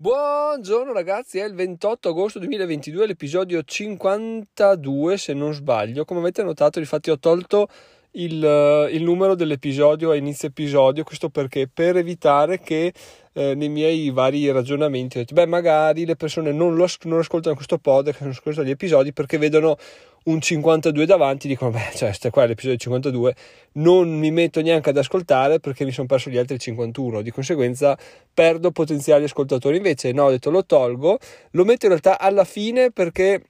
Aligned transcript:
Buongiorno 0.00 0.92
ragazzi, 0.92 1.40
è 1.40 1.44
il 1.44 1.54
28 1.54 2.10
agosto 2.10 2.38
2022, 2.38 3.04
l'episodio 3.04 3.64
52 3.64 5.16
se 5.16 5.32
non 5.34 5.52
sbaglio. 5.52 6.04
Come 6.04 6.20
avete 6.20 6.44
notato, 6.44 6.78
infatti 6.78 7.10
ho 7.10 7.18
tolto 7.18 7.66
il, 8.12 8.44
eh, 8.44 8.88
il 8.92 9.02
numero 9.02 9.34
dell'episodio 9.34 10.10
a 10.10 10.16
inizio 10.16 10.48
episodio, 10.48 11.04
questo 11.04 11.28
perché? 11.28 11.68
Per 11.72 11.96
evitare 11.96 12.60
che 12.60 12.92
eh, 13.32 13.54
nei 13.54 13.68
miei 13.68 14.10
vari 14.10 14.50
ragionamenti 14.50 15.18
ho 15.18 15.20
detto, 15.20 15.34
beh 15.34 15.46
magari 15.46 16.04
le 16.04 16.16
persone 16.16 16.52
non, 16.52 16.74
lo, 16.74 16.86
non 17.02 17.18
ascoltano 17.18 17.54
questo 17.54 17.78
podcast, 17.78 18.20
non 18.20 18.30
ascoltano 18.30 18.66
gli 18.66 18.70
episodi 18.70 19.12
perché 19.12 19.38
vedono 19.38 19.76
un 20.24 20.40
52 20.40 21.06
davanti, 21.06 21.48
dicono, 21.48 21.70
beh, 21.70 21.90
cioè, 21.94 22.08
questo 22.08 22.30
qua 22.30 22.44
è 22.44 22.46
l'episodio 22.48 22.78
52, 22.78 23.34
non 23.72 24.10
mi 24.10 24.30
metto 24.30 24.60
neanche 24.60 24.90
ad 24.90 24.96
ascoltare 24.96 25.60
perché 25.60 25.84
mi 25.84 25.92
sono 25.92 26.06
perso 26.06 26.30
gli 26.30 26.36
altri 26.36 26.58
51, 26.58 27.22
di 27.22 27.30
conseguenza 27.30 27.96
perdo 28.32 28.70
potenziali 28.70 29.24
ascoltatori. 29.24 29.76
Invece, 29.76 30.12
no, 30.12 30.24
ho 30.24 30.30
detto, 30.30 30.50
lo 30.50 30.64
tolgo, 30.64 31.18
lo 31.52 31.64
metto 31.64 31.86
in 31.86 31.92
realtà 31.92 32.18
alla 32.18 32.44
fine 32.44 32.90
perché 32.90 33.42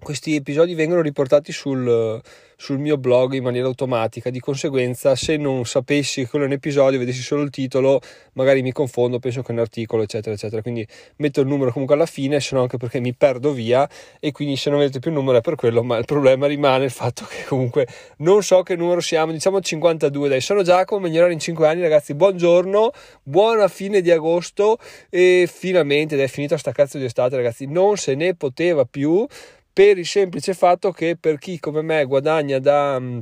questi 0.00 0.36
episodi 0.36 0.74
vengono 0.74 1.00
riportati 1.00 1.50
sul, 1.50 2.20
sul, 2.56 2.78
mio 2.78 2.96
blog 2.96 3.32
in 3.34 3.42
maniera 3.42 3.66
automatica, 3.66 4.30
di 4.30 4.40
conseguenza 4.40 5.14
se 5.14 5.36
non 5.36 5.64
sapessi 5.64 6.22
che 6.22 6.28
quello 6.28 6.44
è 6.44 6.48
un 6.48 6.54
episodio, 6.54 6.98
vedessi 6.98 7.22
solo 7.22 7.42
il 7.42 7.50
titolo, 7.50 8.00
magari 8.34 8.62
mi 8.62 8.72
confondo, 8.72 9.18
penso 9.18 9.42
che 9.42 9.48
è 9.48 9.52
un 9.52 9.60
articolo, 9.60 10.02
eccetera, 10.02 10.34
eccetera. 10.34 10.62
Quindi 10.62 10.86
metto 11.16 11.40
il 11.40 11.46
numero 11.46 11.72
comunque 11.72 11.94
alla 11.94 12.06
fine, 12.06 12.40
se 12.40 12.54
no 12.54 12.62
anche 12.62 12.76
perché 12.76 13.00
mi 13.00 13.14
perdo 13.14 13.52
via 13.52 13.88
e 14.20 14.32
quindi 14.32 14.56
se 14.56 14.70
non 14.70 14.78
vedete 14.78 14.98
più 14.98 15.10
il 15.10 15.16
numero 15.16 15.38
è 15.38 15.40
per 15.40 15.54
quello, 15.54 15.82
ma 15.82 15.96
il 15.96 16.04
problema 16.04 16.46
rimane 16.46 16.84
il 16.84 16.90
fatto 16.90 17.24
che 17.28 17.44
comunque 17.46 17.86
non 18.18 18.42
so 18.42 18.62
che 18.62 18.76
numero 18.76 19.00
siamo, 19.00 19.32
diciamo 19.32 19.60
52, 19.60 20.28
dai, 20.28 20.40
sono 20.40 20.62
Giacomo, 20.62 21.06
migliorare 21.06 21.32
in 21.32 21.38
5 21.38 21.66
anni, 21.66 21.80
ragazzi, 21.80 22.14
buongiorno, 22.14 22.90
buona 23.22 23.68
fine 23.68 24.00
di 24.00 24.10
agosto 24.10 24.78
e 25.10 25.48
finalmente 25.50 26.14
ed 26.14 26.20
è 26.20 26.28
finita 26.28 26.56
sta 26.56 26.72
cazzo 26.72 26.98
di 26.98 27.04
estate, 27.04 27.36
ragazzi, 27.36 27.66
non 27.66 27.96
se 27.96 28.14
ne 28.14 28.34
poteva 28.34 28.84
più 28.84 29.26
per 29.74 29.98
il 29.98 30.06
semplice 30.06 30.54
fatto 30.54 30.92
che 30.92 31.16
per 31.18 31.38
chi 31.38 31.58
come 31.58 31.82
me 31.82 32.04
guadagna 32.04 32.60
da 32.60 32.96
mm, 33.00 33.18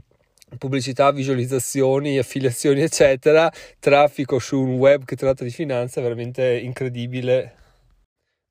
pubblicità, 0.59 1.11
visualizzazioni, 1.11 2.19
affiliazioni, 2.19 2.83
eccetera, 2.83 3.51
traffico 3.81 4.39
su 4.39 4.61
un 4.61 4.75
web 4.75 5.07
che 5.07 5.17
tratta 5.17 5.45
di 5.45 5.51
finanza 5.51 6.01
è 6.01 6.03
veramente 6.03 6.59
incredibile 6.59 7.55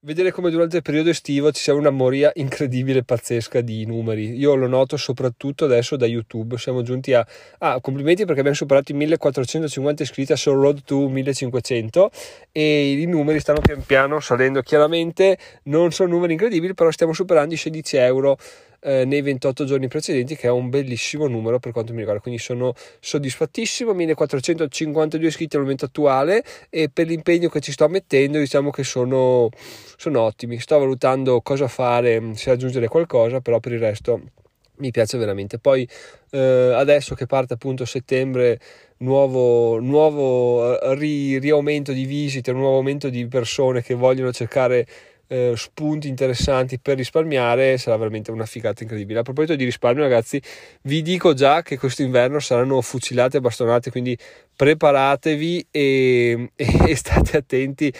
vedere 0.03 0.31
come 0.31 0.49
durante 0.49 0.77
il 0.77 0.81
periodo 0.81 1.11
estivo 1.11 1.51
ci 1.51 1.61
sia 1.61 1.75
una 1.75 1.91
moria 1.91 2.31
incredibile, 2.35 3.03
pazzesca 3.03 3.61
di 3.61 3.85
numeri. 3.85 4.35
Io 4.35 4.55
lo 4.55 4.67
noto 4.67 4.97
soprattutto 4.97 5.65
adesso 5.65 5.95
da 5.95 6.07
YouTube. 6.07 6.57
Siamo 6.57 6.81
giunti 6.81 7.13
a. 7.13 7.25
Ah, 7.59 7.79
complimenti 7.79 8.23
perché 8.23 8.39
abbiamo 8.39 8.57
superato 8.57 8.91
i 8.91 8.95
1450 8.95 10.03
iscritti 10.03 10.31
a 10.31 10.35
Soul 10.35 10.59
Road 10.59 10.83
to 10.83 11.07
1500 11.07 12.11
e 12.51 12.91
i 12.93 13.05
numeri 13.05 13.39
stanno 13.39 13.59
pian 13.61 13.83
piano 13.85 14.19
salendo. 14.19 14.61
Chiaramente 14.61 15.37
non 15.63 15.91
sono 15.91 16.09
numeri 16.09 16.33
incredibili, 16.33 16.73
però 16.73 16.89
stiamo 16.89 17.13
superando 17.13 17.53
i 17.53 17.57
16 17.57 17.97
euro 17.97 18.37
eh, 18.81 19.05
nei 19.05 19.21
28 19.21 19.65
giorni 19.65 19.87
precedenti, 19.87 20.35
che 20.35 20.47
è 20.47 20.51
un 20.51 20.69
bellissimo 20.69 21.27
numero 21.27 21.59
per 21.59 21.71
quanto 21.71 21.91
mi 21.91 21.99
riguarda. 21.99 22.21
Quindi 22.21 22.39
sono 22.39 22.73
soddisfattissimo. 22.99 23.93
1452 23.93 25.27
iscritti 25.27 25.55
al 25.55 25.61
momento 25.61 25.85
attuale 25.85 26.43
e 26.69 26.89
per 26.89 27.07
l'impegno 27.07 27.49
che 27.49 27.59
ci 27.59 27.71
sto 27.71 27.87
mettendo, 27.87 28.39
diciamo 28.39 28.71
che 28.71 28.83
sono, 28.83 29.49
sono 29.97 30.21
ottimi. 30.21 30.59
Sto 30.59 30.79
valutando 30.79 31.41
cosa 31.41 31.67
fare, 31.67 32.33
se 32.35 32.51
aggiungere 32.51 32.87
qualcosa, 32.87 33.39
però 33.39 33.59
per 33.59 33.73
il 33.73 33.79
resto 33.79 34.21
mi 34.77 34.91
piace 34.91 35.17
veramente. 35.17 35.59
Poi 35.59 35.87
eh, 36.31 36.73
adesso 36.75 37.15
che 37.15 37.25
parte 37.27 37.53
appunto 37.53 37.85
settembre, 37.85 38.59
nuovo, 38.97 39.79
nuovo 39.79 40.79
eh, 40.79 40.95
ri, 40.95 41.37
riaumento 41.39 41.93
di 41.93 42.05
visite, 42.05 42.51
nuovo 42.51 42.77
aumento 42.77 43.09
di 43.09 43.27
persone 43.27 43.81
che 43.81 43.93
vogliono 43.93 44.33
cercare 44.33 44.85
eh, 45.31 45.53
spunti 45.55 46.09
interessanti 46.09 46.77
per 46.77 46.97
risparmiare 46.97 47.77
sarà 47.77 47.95
veramente 47.95 48.31
una 48.31 48.45
figata 48.45 48.83
incredibile. 48.83 49.19
A 49.19 49.23
proposito 49.23 49.55
di 49.55 49.63
risparmio, 49.63 50.03
ragazzi, 50.03 50.41
vi 50.83 51.01
dico 51.01 51.33
già 51.33 51.61
che 51.61 51.77
quest'inverno 51.77 52.39
saranno 52.39 52.81
fucilate 52.81 53.37
e 53.37 53.39
bastonate, 53.39 53.91
quindi 53.91 54.17
preparatevi 54.53 55.67
e, 55.71 56.51
e 56.53 56.95
state 56.97 57.37
attenti 57.37 57.93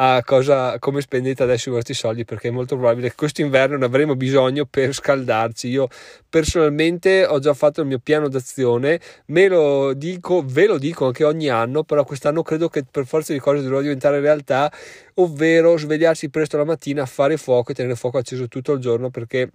a 0.00 0.22
cosa, 0.24 0.78
come 0.78 1.00
spendete 1.00 1.42
adesso 1.42 1.70
i 1.70 1.72
vostri 1.72 1.92
soldi 1.92 2.24
perché 2.24 2.48
è 2.48 2.50
molto 2.52 2.76
probabile 2.76 3.08
che 3.08 3.16
questo 3.16 3.40
inverno 3.40 3.76
ne 3.76 3.84
avremo 3.84 4.14
bisogno 4.14 4.64
per 4.64 4.94
scaldarci. 4.94 5.66
Io 5.68 5.88
personalmente 6.28 7.26
ho 7.26 7.40
già 7.40 7.52
fatto 7.52 7.80
il 7.80 7.88
mio 7.88 7.98
piano 7.98 8.28
d'azione, 8.28 9.00
me 9.26 9.48
lo 9.48 9.94
dico, 9.94 10.44
ve 10.46 10.66
lo 10.66 10.78
dico 10.78 11.06
anche 11.06 11.24
ogni 11.24 11.48
anno, 11.48 11.82
però 11.82 12.04
quest'anno 12.04 12.42
credo 12.42 12.68
che 12.68 12.84
per 12.88 13.06
forza 13.06 13.32
di 13.32 13.40
cose 13.40 13.60
dovrà 13.60 13.80
diventare 13.80 14.20
realtà, 14.20 14.70
ovvero 15.14 15.76
svegliarsi 15.76 16.30
presto 16.30 16.56
la 16.56 16.64
mattina, 16.64 17.04
fare 17.04 17.36
fuoco 17.36 17.72
e 17.72 17.74
tenere 17.74 17.96
fuoco 17.96 18.18
acceso 18.18 18.46
tutto 18.46 18.74
il 18.74 18.80
giorno 18.80 19.10
perché 19.10 19.50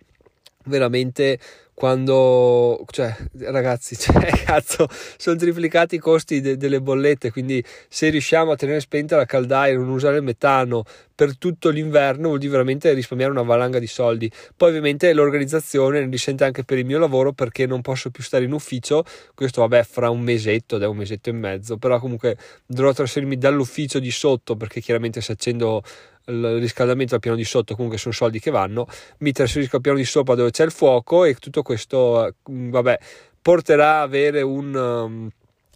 veramente 0.66 1.40
quando 1.74 2.84
cioè 2.92 3.16
ragazzi 3.40 3.96
cioè, 4.00 4.30
cazzo 4.44 4.88
sono 5.18 5.36
triplicati 5.36 5.96
i 5.96 6.00
costi 6.00 6.40
de- 6.40 6.58
delle 6.58 6.82
bollette 6.82 7.32
quindi 7.32 7.64
se 7.90 8.10
riusciamo 8.10 8.52
a 8.52 8.56
tenere 8.56 8.80
spenta 8.80 9.16
la 9.16 9.26
caldaia 9.26 9.76
non 9.76 9.90
usare 9.90 10.18
il 10.18 10.24
metano 10.24 10.84
per 11.16 11.38
tutto 11.38 11.70
l'inverno 11.70 12.28
vuol 12.28 12.40
dire 12.40 12.52
veramente 12.52 12.92
risparmiare 12.94 13.32
una 13.32 13.44
valanga 13.44 13.80
di 13.80 13.88
soldi. 13.88 14.32
Poi 14.56 14.70
ovviamente 14.70 15.14
l'organizzazione 15.14 16.00
ne 16.00 16.10
risente 16.10 16.44
anche 16.44 16.64
per 16.64 16.78
il 16.78 16.86
mio 16.86 17.00
lavoro 17.00 17.34
perché 17.34 17.66
non 17.66 17.82
posso 17.82 18.10
più 18.10 18.24
stare 18.24 18.46
in 18.46 18.52
ufficio. 18.52 19.04
Questo 19.36 19.62
vabbè 19.62 19.84
fra 19.84 20.10
un 20.10 20.22
mesetto 20.22 20.80
è 20.80 20.86
un 20.86 20.98
mesetto 20.98 21.30
e 21.30 21.34
mezzo 21.34 21.78
però 21.78 22.00
comunque 22.00 22.38
dovrò 22.66 22.92
trasferirmi 22.94 23.38
dall'ufficio 23.38 24.00
di 24.00 24.12
sotto 24.12 24.56
perché 24.56 24.82
chiaramente 24.82 25.22
se 25.22 25.34
accendo 25.34 25.84
il 26.28 26.60
riscaldamento 26.60 27.16
al 27.16 27.20
piano 27.20 27.36
di 27.36 27.44
sotto 27.44 27.76
comunque 27.76 27.98
sono 27.98 28.14
soldi 28.14 28.40
che 28.40 28.50
vanno 28.50 28.88
mi 29.20 29.34
trasferisco 29.34 29.76
al 29.76 29.82
piano 29.82 29.98
di 29.98 30.06
sopra 30.06 30.36
dove 30.36 30.52
c'è 30.52 30.64
il 30.64 30.72
fuoco 30.72 31.26
e 31.26 31.36
tutto 31.36 31.63
questo 31.64 32.36
vabbè 32.44 33.00
porterà 33.42 33.98
a 33.98 34.02
avere 34.02 34.42
un 34.42 34.76
um, 34.76 35.30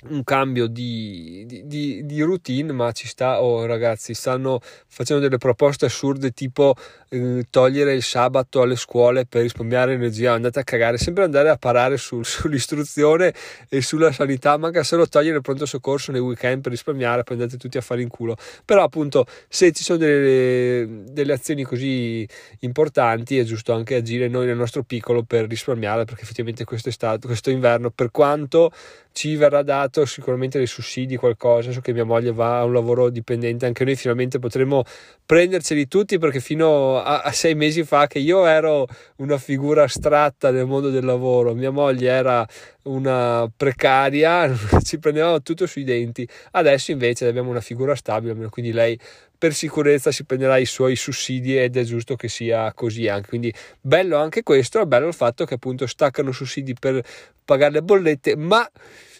un 0.03 0.23
cambio 0.23 0.67
di, 0.67 1.43
di, 1.65 2.05
di, 2.05 2.21
routine, 2.21 2.71
ma 2.71 2.91
ci 2.91 3.07
sta. 3.07 3.41
Oh, 3.41 3.65
ragazzi, 3.65 4.13
stanno 4.13 4.59
facendo 4.87 5.23
delle 5.23 5.39
proposte 5.39 5.85
assurde 5.85 6.31
tipo 6.31 6.75
eh, 7.09 7.45
togliere 7.49 7.95
il 7.95 8.03
sabato 8.03 8.61
alle 8.61 8.75
scuole 8.75 9.25
per 9.25 9.41
risparmiare 9.41 9.93
energia. 9.93 10.33
Andate 10.33 10.59
a 10.59 10.63
cagare, 10.63 10.99
sempre 10.99 11.23
andare 11.23 11.49
a 11.49 11.57
parare 11.57 11.97
sul, 11.97 12.23
sull'istruzione 12.25 13.33
e 13.69 13.81
sulla 13.81 14.11
sanità. 14.11 14.55
Manca 14.57 14.83
solo 14.83 15.07
togliere 15.07 15.37
il 15.37 15.41
pronto 15.41 15.65
soccorso 15.65 16.11
nei 16.11 16.21
weekend 16.21 16.61
per 16.61 16.71
risparmiare, 16.71 17.23
poi 17.23 17.37
andate 17.37 17.57
tutti 17.57 17.77
a 17.77 17.81
fare 17.81 18.03
in 18.03 18.09
culo. 18.09 18.37
Però, 18.65 18.83
appunto, 18.83 19.25
se 19.49 19.71
ci 19.71 19.83
sono 19.83 19.97
delle, 19.97 21.05
delle 21.09 21.33
azioni 21.33 21.63
così 21.63 22.27
importanti, 22.59 23.39
è 23.39 23.43
giusto 23.43 23.73
anche 23.73 23.95
agire 23.95 24.27
noi 24.27 24.45
nel 24.45 24.57
nostro 24.57 24.83
piccolo 24.83 25.23
per 25.23 25.47
risparmiare, 25.47 26.05
perché 26.05 26.21
effettivamente 26.21 26.65
questo, 26.65 26.91
questo 27.19 27.49
inverno, 27.49 27.89
per 27.89 28.11
quanto 28.11 28.71
ci 29.17 29.35
verrà 29.35 29.63
dato 29.63 29.86
sicuramente 30.05 30.57
dei 30.57 30.67
sussidi, 30.67 31.15
qualcosa. 31.15 31.71
So 31.71 31.81
che 31.81 31.93
mia 31.93 32.03
moglie 32.03 32.31
va 32.31 32.59
a 32.59 32.63
un 32.63 32.73
lavoro 32.73 33.09
dipendente, 33.09 33.65
anche 33.65 33.83
noi 33.83 33.95
finalmente 33.95 34.39
potremo 34.39 34.83
prenderceli 35.25 35.87
tutti 35.87 36.17
perché 36.17 36.39
fino 36.39 37.01
a, 37.01 37.21
a, 37.21 37.31
sei 37.31 37.55
mesi 37.55 37.83
fa 37.83 38.07
che 38.07 38.19
io 38.19 38.45
ero 38.45 38.87
una 39.17 39.37
figura 39.37 39.83
astratta 39.83 40.51
nel 40.51 40.65
mondo 40.65 40.89
del 40.89 41.03
lavoro, 41.03 41.53
mia 41.53 41.71
moglie 41.71 42.09
era 42.09 42.47
una 42.83 43.49
precaria, 43.55 44.53
ci 44.83 44.99
prendevamo 44.99 45.41
tutto 45.41 45.65
sui 45.65 45.83
denti. 45.83 46.27
Adesso 46.51 46.91
invece 46.91 47.27
abbiamo 47.27 47.49
una 47.49 47.61
figura 47.61 47.95
stabile, 47.95 48.33
quindi 48.49 48.71
lei 48.71 48.97
per 49.37 49.53
sicurezza 49.53 50.11
si 50.11 50.23
prenderà 50.23 50.57
i 50.57 50.65
suoi 50.65 50.95
sussidi 50.95 51.57
ed 51.57 51.77
è 51.77 51.83
giusto 51.83 52.15
che 52.15 52.27
sia 52.27 52.73
così 52.73 53.07
anche. 53.07 53.29
Quindi 53.29 53.53
bello 53.79 54.17
anche 54.17 54.43
questo, 54.43 54.81
è 54.81 54.85
bello 54.85 55.07
il 55.07 55.13
fatto 55.13 55.45
che 55.45 55.55
appunto 55.55 55.85
staccano 55.85 56.31
sussidi 56.31 56.73
per 56.73 57.03
pagare 57.45 57.73
le 57.73 57.81
bollette, 57.81 58.35
ma 58.35 58.67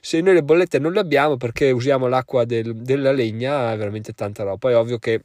se 0.02 0.22
noi 0.22 0.34
le 0.34 0.44
bollette 0.44 0.80
non 0.80 0.94
le 0.94 1.00
abbiamo 1.00 1.38
perché 1.38 1.72
usiamo 1.72 2.08
l'acqua 2.08 2.46
del, 2.46 2.76
della 2.76 3.12
legna 3.12 3.72
è 3.72 3.78
veramente 3.78 4.14
tanta 4.14 4.44
roba. 4.44 4.58
Poi 4.58 4.74
è 4.74 4.78
ovvio 4.78 4.98
che 4.98 5.22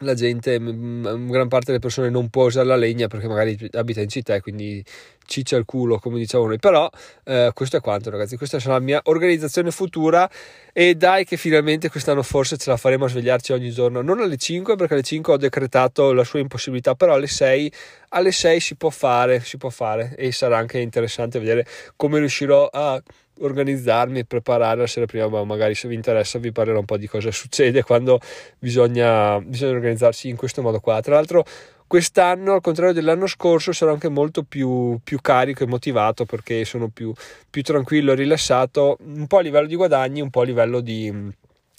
la 0.00 0.14
gente, 0.14 0.58
gran 0.58 1.48
parte 1.48 1.66
delle 1.66 1.78
persone 1.78 2.10
non 2.10 2.28
può 2.28 2.46
usare 2.46 2.66
la 2.66 2.76
legna 2.76 3.06
perché 3.06 3.28
magari 3.28 3.56
abita 3.72 4.00
in 4.00 4.08
città 4.08 4.34
e 4.34 4.40
quindi 4.40 4.84
ciccia 5.24 5.56
il 5.56 5.64
culo 5.64 5.98
come 5.98 6.18
diciamo 6.18 6.46
noi. 6.46 6.58
Però 6.58 6.88
eh, 7.24 7.50
questo 7.54 7.78
è 7.78 7.80
quanto 7.80 8.10
ragazzi. 8.10 8.36
Questa 8.36 8.58
sarà 8.58 8.74
la 8.74 8.80
mia 8.80 9.00
organizzazione 9.04 9.70
futura 9.70 10.28
e 10.72 10.94
dai 10.94 11.24
che 11.24 11.36
finalmente 11.36 11.88
quest'anno 11.88 12.22
forse 12.22 12.56
ce 12.58 12.68
la 12.70 12.76
faremo 12.76 13.06
a 13.06 13.08
svegliarci 13.08 13.52
ogni 13.52 13.70
giorno. 13.70 14.02
Non 14.02 14.20
alle 14.20 14.36
5 14.36 14.76
perché 14.76 14.94
alle 14.94 15.02
5 15.02 15.32
ho 15.32 15.36
decretato 15.36 16.12
la 16.12 16.24
sua 16.24 16.40
impossibilità 16.40 16.94
però 16.94 17.14
alle 17.14 17.26
6 17.26 17.72
alle 18.10 18.32
6 18.32 18.60
si 18.60 18.76
può 18.76 18.90
fare 18.90 19.40
si 19.40 19.56
può 19.56 19.70
fare 19.70 20.14
e 20.16 20.32
sarà 20.32 20.58
anche 20.58 20.78
interessante 20.78 21.38
vedere 21.38 21.66
come 21.96 22.18
riuscirò 22.18 22.68
a 22.70 23.02
organizzarmi 23.40 24.20
e 24.20 24.24
preparare 24.24 24.80
la 24.80 24.86
sera 24.86 25.06
prima, 25.06 25.28
ma 25.28 25.44
magari 25.44 25.74
se 25.74 25.88
vi 25.88 25.94
interessa 25.94 26.38
vi 26.38 26.52
parlerò 26.52 26.78
un 26.78 26.84
po' 26.84 26.96
di 26.96 27.06
cosa 27.06 27.30
succede 27.30 27.82
quando 27.82 28.20
bisogna, 28.58 29.38
bisogna 29.40 29.72
organizzarsi 29.72 30.28
in 30.28 30.36
questo 30.36 30.62
modo 30.62 30.80
qua. 30.80 31.00
Tra 31.00 31.14
l'altro 31.14 31.44
quest'anno, 31.86 32.54
al 32.54 32.60
contrario 32.60 32.94
dell'anno 32.94 33.26
scorso, 33.26 33.72
sarò 33.72 33.92
anche 33.92 34.08
molto 34.08 34.42
più, 34.42 34.98
più 35.02 35.20
carico 35.20 35.64
e 35.64 35.66
motivato 35.66 36.24
perché 36.24 36.64
sono 36.64 36.88
più, 36.88 37.12
più 37.48 37.62
tranquillo 37.62 38.12
e 38.12 38.16
rilassato, 38.16 38.96
un 39.00 39.26
po' 39.26 39.38
a 39.38 39.42
livello 39.42 39.66
di 39.66 39.76
guadagni, 39.76 40.20
un 40.20 40.30
po' 40.30 40.40
a 40.40 40.44
livello 40.44 40.80
di 40.80 41.12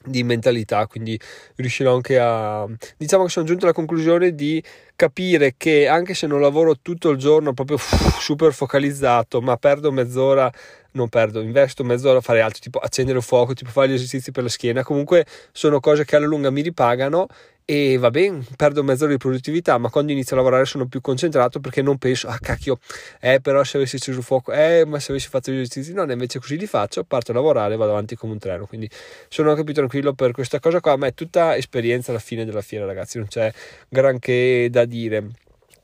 di 0.07 0.23
mentalità, 0.23 0.87
quindi 0.87 1.19
riuscirò 1.55 1.93
anche 1.93 2.17
a 2.19 2.67
diciamo 2.97 3.25
che 3.25 3.29
sono 3.29 3.45
giunto 3.45 3.65
alla 3.65 3.73
conclusione 3.73 4.33
di 4.33 4.63
capire 4.95 5.53
che 5.57 5.87
anche 5.87 6.13
se 6.13 6.27
non 6.27 6.41
lavoro 6.41 6.79
tutto 6.81 7.09
il 7.09 7.17
giorno 7.17 7.53
proprio 7.53 7.77
super 8.19 8.53
focalizzato, 8.53 9.41
ma 9.41 9.57
perdo 9.57 9.91
mezz'ora 9.91 10.51
non 10.91 11.09
perdo, 11.09 11.41
investo 11.41 11.83
mezz'ora 11.83 12.17
a 12.17 12.21
fare 12.21 12.41
altro, 12.41 12.59
tipo 12.59 12.79
accendere 12.79 13.19
il 13.19 13.23
fuoco, 13.23 13.53
tipo 13.53 13.69
fare 13.69 13.89
gli 13.89 13.93
esercizi 13.93 14.31
per 14.31 14.43
la 14.43 14.49
schiena, 14.49 14.83
comunque 14.83 15.25
sono 15.51 15.79
cose 15.79 16.03
che 16.05 16.15
alla 16.15 16.25
lunga 16.25 16.49
mi 16.49 16.61
ripagano 16.61 17.27
e 17.69 17.97
va 17.97 18.09
bene, 18.11 18.45
perdo 18.55 18.81
mezz'ora 18.81 19.11
di 19.11 19.17
produttività, 19.17 19.77
ma 19.77 19.89
quando 19.89 20.13
inizio 20.13 20.37
a 20.37 20.39
lavorare 20.39 20.63
sono 20.63 20.87
più 20.87 21.01
concentrato 21.01 21.59
perché 21.59 21.81
non 21.81 21.97
penso, 21.97 22.29
ah 22.29 22.39
cacchio, 22.39 22.79
eh 23.19 23.41
però 23.41 23.61
se 23.65 23.75
avessi 23.75 23.97
acceso 23.97 24.19
il 24.19 24.23
fuoco, 24.23 24.53
eh 24.53 24.85
ma 24.85 25.01
se 25.01 25.11
avessi 25.11 25.27
fatto 25.27 25.51
gli 25.51 25.55
esercizi, 25.55 25.91
no, 25.91 26.09
invece 26.09 26.39
così 26.39 26.57
li 26.57 26.65
faccio, 26.65 27.03
parto 27.03 27.31
a 27.31 27.33
lavorare 27.33 27.73
e 27.73 27.77
vado 27.77 27.91
avanti 27.91 28.15
come 28.15 28.31
un 28.31 28.39
treno, 28.39 28.67
quindi 28.67 28.89
sono 29.27 29.49
anche 29.49 29.65
più 29.65 29.73
tranquillo 29.73 30.13
per 30.13 30.31
questa 30.31 30.61
cosa 30.61 30.79
qua, 30.79 30.95
ma 30.95 31.07
è 31.07 31.13
tutta 31.13 31.57
esperienza 31.57 32.11
alla 32.11 32.21
fine 32.21 32.45
della 32.45 32.61
fiera 32.61 32.85
ragazzi, 32.85 33.17
non 33.17 33.27
c'è 33.27 33.51
granché 33.89 34.69
da 34.71 34.85
dire. 34.85 35.27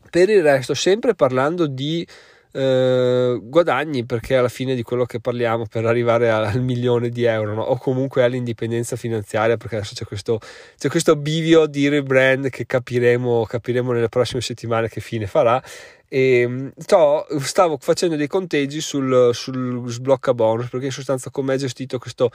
Per 0.09 0.29
il 0.29 0.41
resto, 0.41 0.73
sempre 0.73 1.15
parlando 1.15 1.67
di 1.67 2.07
eh, 2.55 3.39
guadagni 3.41 4.05
perché 4.05 4.35
alla 4.35 4.47
fine 4.47 4.75
di 4.75 4.83
quello 4.83 5.05
che 5.05 5.19
parliamo 5.19 5.65
per 5.65 5.85
arrivare 5.85 6.29
al 6.29 6.61
milione 6.61 7.09
di 7.09 7.23
euro 7.23 7.55
no? 7.55 7.63
o 7.63 7.77
comunque 7.77 8.23
all'indipendenza 8.23 8.95
finanziaria 8.95 9.57
perché 9.57 9.77
adesso 9.77 9.95
c'è 9.95 10.05
questo, 10.05 10.39
c'è 10.77 10.87
questo 10.87 11.15
bivio 11.15 11.65
di 11.65 11.89
rebrand 11.89 12.49
che 12.49 12.67
capiremo, 12.67 13.45
capiremo 13.45 13.91
nelle 13.91 14.09
prossime 14.09 14.41
settimane 14.41 14.87
che 14.87 15.01
fine 15.01 15.25
farà. 15.25 15.61
E 16.07 16.71
to, 16.85 17.25
stavo 17.39 17.77
facendo 17.81 18.15
dei 18.15 18.27
conteggi 18.27 18.81
sul, 18.81 19.31
sul 19.33 19.89
sblocca 19.89 20.35
bonus 20.35 20.69
perché 20.69 20.85
in 20.85 20.91
sostanza 20.91 21.31
come 21.31 21.55
è 21.55 21.57
gestito 21.57 21.97
questo 21.97 22.29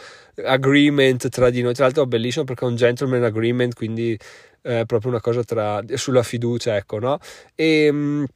agreement 0.44 1.28
tra 1.28 1.48
di 1.48 1.62
noi? 1.62 1.74
Tra 1.74 1.84
l'altro 1.84 2.02
è 2.02 2.06
bellissimo 2.06 2.44
perché 2.44 2.64
è 2.64 2.68
un 2.68 2.74
gentleman 2.74 3.22
agreement 3.22 3.74
quindi 3.74 4.18
è 4.60 4.82
proprio 4.84 5.12
una 5.12 5.20
cosa 5.20 5.44
tra, 5.44 5.80
sulla 5.94 6.24
fiducia 6.24 6.74
ecco 6.74 6.98
no? 6.98 7.20
E 7.54 8.26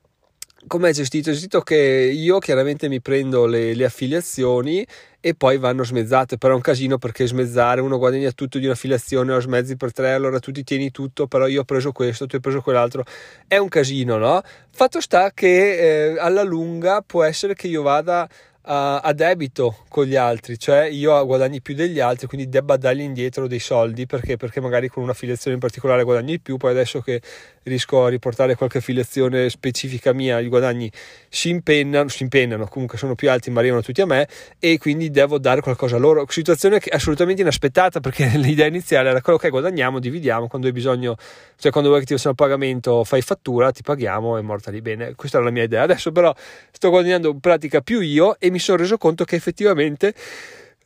come 0.66 0.90
è 0.90 0.92
gestito? 0.92 1.30
È 1.30 1.32
gestito 1.32 1.60
che 1.60 1.76
io 1.76 2.38
chiaramente 2.38 2.88
mi 2.88 3.00
prendo 3.00 3.46
le, 3.46 3.74
le, 3.74 3.84
affiliazioni 3.84 4.86
e 5.20 5.34
poi 5.34 5.58
vanno 5.58 5.84
smezzate, 5.84 6.38
però 6.38 6.52
è 6.52 6.56
un 6.56 6.62
casino 6.62 6.98
perché 6.98 7.26
smezzare, 7.26 7.80
uno 7.80 7.98
guadagna 7.98 8.30
tutto 8.32 8.58
di 8.58 8.66
un'affiliazione, 8.66 9.32
lo 9.32 9.40
smezzi 9.40 9.76
per 9.76 9.92
tre, 9.92 10.12
allora 10.12 10.38
tu 10.38 10.50
ti 10.52 10.64
tieni 10.64 10.90
tutto, 10.90 11.26
però 11.26 11.46
io 11.46 11.60
ho 11.60 11.64
preso 11.64 11.92
questo, 11.92 12.26
tu 12.26 12.36
hai 12.36 12.40
preso 12.40 12.60
quell'altro, 12.60 13.04
è 13.46 13.56
un 13.56 13.68
casino, 13.68 14.16
no? 14.16 14.40
Fatto 14.70 15.00
sta 15.00 15.30
che 15.32 16.12
eh, 16.12 16.18
alla 16.18 16.42
lunga 16.42 17.02
può 17.02 17.22
essere 17.22 17.54
che 17.54 17.68
io 17.68 17.82
vada 17.82 18.28
a, 18.64 19.12
debito 19.12 19.78
con 19.88 20.04
gli 20.04 20.14
altri, 20.14 20.58
cioè 20.58 20.84
io 20.84 21.24
guadagni 21.26 21.60
più 21.60 21.74
degli 21.74 21.98
altri, 21.98 22.26
quindi 22.26 22.48
debba 22.48 22.76
dargli 22.76 23.00
indietro 23.00 23.48
dei 23.48 23.58
soldi 23.58 24.06
perché, 24.06 24.36
perché 24.36 24.60
magari 24.60 24.88
con 24.88 25.02
un'affiliazione 25.02 25.54
in 25.54 25.60
particolare 25.60 26.04
guadagni 26.04 26.32
di 26.32 26.40
più, 26.40 26.56
poi 26.56 26.70
adesso 26.70 27.00
che 27.00 27.20
riesco 27.64 28.04
a 28.04 28.08
riportare 28.08 28.54
qualche 28.54 28.78
affiliazione 28.78 29.48
specifica 29.50 30.12
mia, 30.12 30.38
i 30.38 30.48
guadagni 30.48 30.90
si 31.28 31.48
impennano, 31.48 32.08
si 32.08 32.22
impennano, 32.22 32.66
comunque 32.66 32.98
sono 32.98 33.14
più 33.14 33.30
alti, 33.30 33.50
ma 33.50 33.60
arrivano 33.60 33.82
tutti 33.82 34.00
a 34.00 34.06
me 34.06 34.28
e 34.58 34.78
quindi 34.78 35.10
devo 35.10 35.38
dare 35.38 35.60
qualcosa 35.60 35.96
a 35.96 35.98
loro. 35.98 36.24
Situazione 36.28 36.80
assolutamente 36.90 37.42
inaspettata 37.42 38.00
perché 38.00 38.26
l'idea 38.38 38.66
iniziale 38.66 39.10
era 39.10 39.20
quello 39.20 39.38
che 39.38 39.48
guadagniamo, 39.48 39.98
dividiamo, 39.98 40.46
quando 40.46 40.68
hai 40.68 40.72
bisogno, 40.72 41.16
cioè 41.56 41.72
quando 41.72 41.90
vuoi 41.90 42.02
che 42.02 42.06
ti 42.06 42.14
faccia 42.14 42.30
il 42.30 42.34
pagamento 42.36 43.02
fai 43.04 43.22
fattura, 43.22 43.72
ti 43.72 43.82
paghiamo 43.82 44.38
e 44.38 44.42
morta 44.42 44.70
lì 44.70 44.80
bene. 44.80 45.14
Questa 45.14 45.38
era 45.38 45.46
la 45.46 45.52
mia 45.52 45.64
idea. 45.64 45.82
Adesso 45.82 46.12
però 46.12 46.32
sto 46.70 46.90
guadagnando 46.90 47.30
in 47.30 47.40
pratica 47.40 47.80
più 47.80 48.00
io 48.00 48.38
e 48.38 48.50
mi 48.52 48.60
sono 48.60 48.78
reso 48.78 48.98
conto 48.98 49.24
che 49.24 49.34
effettivamente 49.34 50.14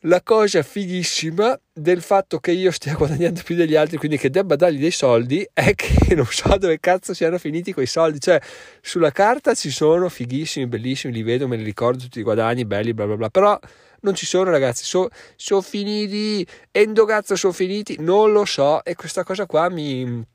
la 0.01 0.21
cosa 0.21 0.61
fighissima 0.61 1.59
del 1.73 2.01
fatto 2.01 2.39
che 2.39 2.51
io 2.51 2.71
stia 2.71 2.93
guadagnando 2.97 3.41
più 3.43 3.55
degli 3.55 3.75
altri, 3.75 3.97
quindi 3.97 4.17
che 4.17 4.29
debba 4.29 4.55
dargli 4.55 4.79
dei 4.79 4.91
soldi, 4.91 5.47
è 5.53 5.73
che 5.75 6.15
non 6.15 6.25
so 6.25 6.57
dove 6.57 6.79
cazzo 6.79 7.13
siano 7.13 7.37
finiti 7.37 7.73
quei 7.73 7.87
soldi. 7.87 8.19
Cioè, 8.19 8.39
sulla 8.81 9.11
carta 9.11 9.53
ci 9.53 9.69
sono 9.69 10.09
fighissimi, 10.09 10.67
bellissimi, 10.67 11.13
li 11.13 11.23
vedo, 11.23 11.47
me 11.47 11.57
li 11.57 11.63
ricordo 11.63 12.03
tutti 12.03 12.19
i 12.19 12.23
guadagni, 12.23 12.65
belli, 12.65 12.93
bla 12.93 13.05
bla 13.05 13.17
bla. 13.17 13.29
Però 13.29 13.57
non 14.01 14.15
ci 14.15 14.25
sono, 14.25 14.49
ragazzi. 14.49 14.83
Sono 14.85 15.09
so 15.35 15.61
finiti. 15.61 16.45
Endogazzo 16.71 17.35
sono 17.35 17.53
finiti, 17.53 17.97
non 17.99 18.31
lo 18.31 18.45
so. 18.45 18.83
E 18.83 18.95
questa 18.95 19.23
cosa 19.23 19.45
qua 19.45 19.69
mi, 19.69 20.25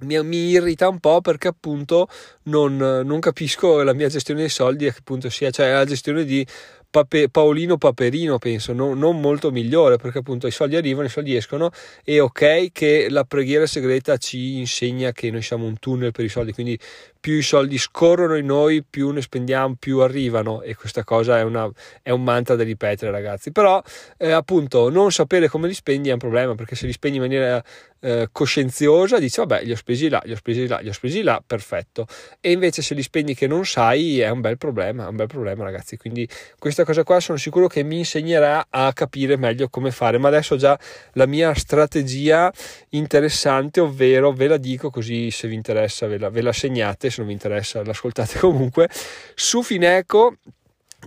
mi, 0.00 0.22
mi 0.24 0.48
irrita 0.48 0.88
un 0.88 0.98
po' 0.98 1.20
perché 1.20 1.48
appunto 1.48 2.08
non, 2.44 2.76
non, 2.76 3.20
capisco 3.20 3.82
la 3.82 3.92
mia 3.92 4.08
gestione 4.08 4.40
dei 4.40 4.48
soldi 4.48 4.86
a 4.86 4.92
che 4.92 5.00
punto 5.04 5.28
sia, 5.30 5.50
cioè 5.50 5.72
la 5.72 5.84
gestione 5.84 6.24
di 6.24 6.46
Pape, 6.90 7.28
Paolino 7.28 7.78
Paperino, 7.78 8.38
penso, 8.38 8.72
no, 8.72 8.94
non 8.94 9.20
molto 9.20 9.52
migliore, 9.52 9.96
perché 9.96 10.18
appunto 10.18 10.48
i 10.48 10.50
soldi 10.50 10.74
arrivano, 10.74 11.06
i 11.06 11.10
soldi 11.10 11.36
escono, 11.36 11.70
e 12.04 12.18
ok 12.18 12.72
che 12.72 13.06
la 13.08 13.22
preghiera 13.22 13.64
segreta 13.66 14.16
ci 14.16 14.58
insegna 14.58 15.12
che 15.12 15.30
noi 15.30 15.42
siamo 15.42 15.66
un 15.66 15.78
tunnel 15.78 16.10
per 16.10 16.24
i 16.24 16.28
soldi, 16.28 16.52
quindi 16.52 16.76
più 17.20 17.34
i 17.34 17.42
soldi 17.42 17.76
scorrono 17.76 18.36
in 18.36 18.46
noi, 18.46 18.82
più 18.82 19.10
ne 19.10 19.20
spendiamo, 19.20 19.76
più 19.78 19.98
arrivano 19.98 20.62
e 20.62 20.74
questa 20.74 21.04
cosa 21.04 21.38
è, 21.38 21.42
una, 21.42 21.70
è 22.02 22.10
un 22.10 22.24
mantra 22.24 22.56
da 22.56 22.64
ripetere 22.64 23.10
ragazzi. 23.10 23.52
Però 23.52 23.82
eh, 24.16 24.30
appunto 24.30 24.88
non 24.88 25.12
sapere 25.12 25.48
come 25.48 25.68
li 25.68 25.74
spendi 25.74 26.08
è 26.08 26.12
un 26.12 26.18
problema 26.18 26.54
perché 26.54 26.74
se 26.74 26.86
li 26.86 26.92
spendi 26.92 27.18
in 27.18 27.22
maniera 27.22 27.62
eh, 28.02 28.28
coscienziosa 28.32 29.18
dici 29.18 29.40
vabbè 29.40 29.62
li 29.62 29.72
ho 29.72 29.76
spesi 29.76 30.08
là, 30.08 30.22
li 30.24 30.32
ho 30.32 30.36
spesi 30.36 30.66
là, 30.66 30.78
li 30.78 30.88
ho 30.88 30.92
spesi 30.92 31.22
là, 31.22 31.42
perfetto. 31.46 32.06
E 32.40 32.52
invece 32.52 32.80
se 32.80 32.94
li 32.94 33.02
spendi 33.02 33.34
che 33.34 33.46
non 33.46 33.66
sai 33.66 34.20
è 34.20 34.30
un 34.30 34.40
bel 34.40 34.56
problema, 34.56 35.04
è 35.04 35.08
un 35.08 35.16
bel 35.16 35.26
problema 35.26 35.64
ragazzi. 35.64 35.96
Quindi 35.98 36.26
questa 36.58 36.84
cosa 36.84 37.04
qua 37.04 37.20
sono 37.20 37.36
sicuro 37.36 37.66
che 37.66 37.82
mi 37.82 37.98
insegnerà 37.98 38.66
a 38.70 38.92
capire 38.94 39.36
meglio 39.36 39.68
come 39.68 39.90
fare. 39.90 40.16
Ma 40.18 40.28
adesso 40.28 40.56
già 40.56 40.78
la 41.12 41.26
mia 41.26 41.52
strategia 41.54 42.50
interessante, 42.90 43.80
ovvero 43.80 44.32
ve 44.32 44.46
la 44.46 44.56
dico 44.56 44.90
così 44.90 45.30
se 45.30 45.48
vi 45.48 45.54
interessa 45.54 46.06
ve 46.06 46.18
la, 46.18 46.30
ve 46.30 46.40
la 46.40 46.52
segnate 46.52 47.09
se 47.10 47.18
non 47.18 47.26
vi 47.26 47.32
interessa 47.34 47.84
l'ascoltate 47.84 48.38
comunque, 48.40 48.88
su 49.34 49.62
Fineco 49.62 50.36